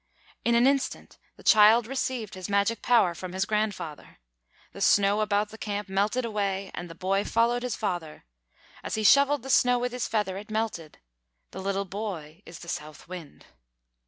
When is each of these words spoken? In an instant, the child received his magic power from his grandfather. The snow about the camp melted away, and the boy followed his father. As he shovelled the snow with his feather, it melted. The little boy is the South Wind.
In 0.43 0.55
an 0.55 0.65
instant, 0.65 1.19
the 1.35 1.43
child 1.43 1.85
received 1.85 2.33
his 2.33 2.49
magic 2.49 2.81
power 2.81 3.13
from 3.13 3.33
his 3.33 3.45
grandfather. 3.45 4.17
The 4.71 4.81
snow 4.81 5.21
about 5.21 5.49
the 5.49 5.59
camp 5.59 5.87
melted 5.89 6.25
away, 6.25 6.71
and 6.73 6.89
the 6.89 6.95
boy 6.95 7.23
followed 7.23 7.61
his 7.61 7.75
father. 7.75 8.25
As 8.81 8.95
he 8.95 9.03
shovelled 9.03 9.43
the 9.43 9.51
snow 9.51 9.77
with 9.77 9.91
his 9.91 10.07
feather, 10.07 10.37
it 10.39 10.49
melted. 10.49 10.97
The 11.51 11.61
little 11.61 11.85
boy 11.85 12.41
is 12.47 12.57
the 12.61 12.67
South 12.67 13.07
Wind. 13.07 13.45